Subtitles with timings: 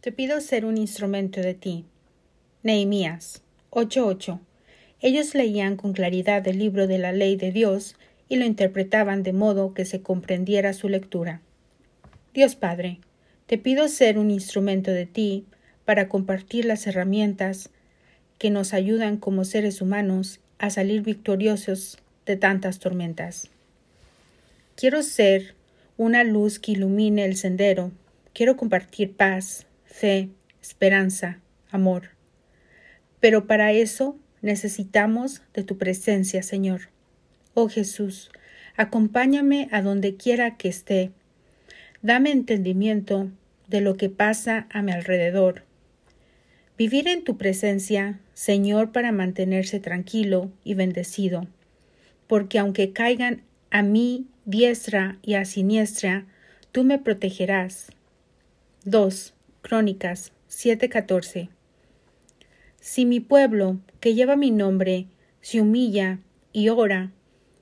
[0.00, 1.84] Te pido ser un instrumento de ti.
[2.62, 4.38] Nehemías 8:8.
[5.00, 7.96] Ellos leían con claridad el libro de la ley de Dios
[8.28, 11.40] y lo interpretaban de modo que se comprendiera su lectura.
[12.32, 13.00] Dios Padre,
[13.46, 15.46] te pido ser un instrumento de ti
[15.84, 17.70] para compartir las herramientas
[18.38, 23.50] que nos ayudan como seres humanos a salir victoriosos de tantas tormentas.
[24.76, 25.56] Quiero ser
[25.96, 27.90] una luz que ilumine el sendero.
[28.32, 29.66] Quiero compartir paz,
[29.98, 30.28] fe,
[30.62, 32.10] esperanza, amor.
[33.18, 36.82] Pero para eso necesitamos de tu presencia, Señor.
[37.54, 38.30] Oh Jesús,
[38.76, 41.10] acompáñame a donde quiera que esté.
[42.00, 43.28] Dame entendimiento
[43.66, 45.64] de lo que pasa a mi alrededor.
[46.76, 51.48] Vivir en tu presencia, Señor, para mantenerse tranquilo y bendecido,
[52.28, 56.24] porque aunque caigan a mí diestra y a siniestra,
[56.70, 57.90] tú me protegerás.
[58.84, 59.34] 2.
[59.68, 61.50] Crónicas 7:14
[62.80, 65.08] Si mi pueblo, que lleva mi nombre,
[65.42, 66.20] se humilla
[66.54, 67.12] y ora,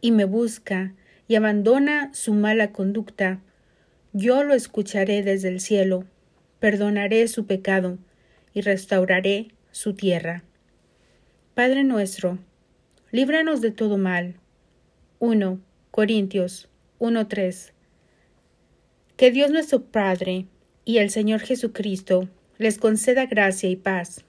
[0.00, 0.94] y me busca,
[1.26, 3.40] y abandona su mala conducta,
[4.12, 6.04] yo lo escucharé desde el cielo,
[6.60, 7.98] perdonaré su pecado,
[8.54, 10.44] y restauraré su tierra.
[11.54, 12.38] Padre nuestro,
[13.10, 14.36] líbranos de todo mal.
[15.18, 15.58] 1
[15.90, 16.68] Corintios
[17.00, 17.72] 1.3
[19.16, 20.46] Que Dios nuestro Padre
[20.88, 24.24] y el Señor Jesucristo les conceda gracia y paz.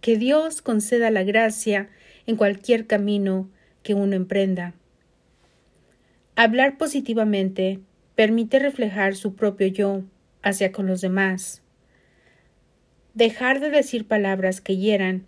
[0.00, 1.88] Que Dios conceda la gracia
[2.26, 3.48] en cualquier camino
[3.84, 4.74] que uno emprenda.
[6.34, 7.78] Hablar positivamente
[8.16, 10.02] permite reflejar su propio yo
[10.42, 11.62] hacia con los demás.
[13.14, 15.26] Dejar de decir palabras que hieran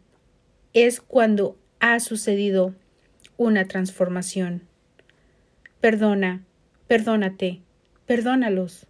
[0.73, 2.75] es cuando ha sucedido
[3.37, 4.63] una transformación.
[5.81, 6.43] Perdona,
[6.89, 7.61] perdónate,
[8.05, 8.89] perdónalos.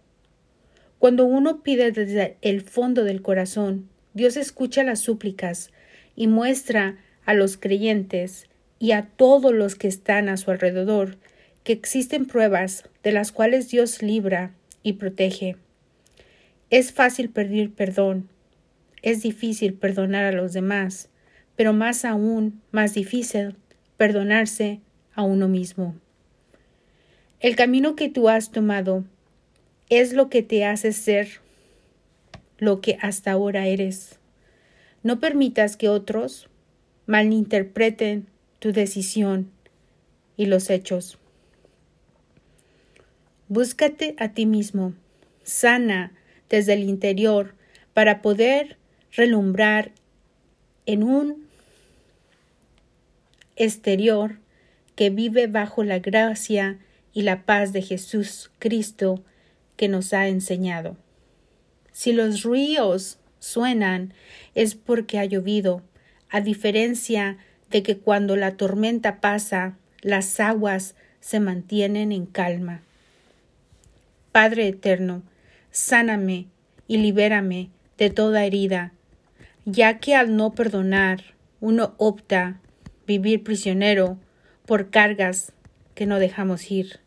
[0.99, 5.71] Cuando uno pide desde el fondo del corazón, Dios escucha las súplicas
[6.15, 8.47] y muestra a los creyentes
[8.79, 11.17] y a todos los que están a su alrededor
[11.63, 15.57] que existen pruebas de las cuales Dios libra y protege.
[16.69, 18.29] Es fácil pedir perdón,
[19.01, 21.09] es difícil perdonar a los demás,
[21.55, 23.55] pero más aún más difícil
[23.97, 24.79] perdonarse
[25.13, 25.95] a uno mismo.
[27.39, 29.03] El camino que tú has tomado
[29.89, 31.39] es lo que te hace ser
[32.57, 34.19] lo que hasta ahora eres.
[35.03, 36.49] No permitas que otros
[37.05, 38.27] malinterpreten
[38.59, 39.51] tu decisión
[40.35, 41.17] y los hechos.
[43.47, 44.93] Búscate a ti mismo,
[45.43, 46.11] sana
[46.49, 47.53] desde el interior
[47.93, 48.77] para poder
[49.11, 49.91] relumbrar
[50.85, 51.47] en un
[53.55, 54.37] exterior
[54.95, 56.79] que vive bajo la gracia
[57.13, 59.23] y la paz de Jesús Cristo
[59.77, 60.97] que nos ha enseñado.
[61.93, 64.13] Si los ríos suenan
[64.53, 65.81] es porque ha llovido,
[66.29, 67.37] a diferencia
[67.71, 72.81] de que cuando la tormenta pasa, las aguas se mantienen en calma.
[74.31, 75.23] Padre eterno,
[75.71, 76.47] sáname
[76.87, 78.91] y libérame de toda herida,
[79.65, 82.59] ya que al no perdonar uno opta
[83.05, 84.17] vivir prisionero
[84.65, 85.53] por cargas
[85.95, 86.99] que no dejamos ir.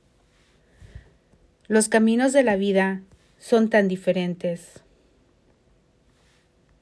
[1.70, 3.00] Los caminos de la vida
[3.38, 4.82] son tan diferentes.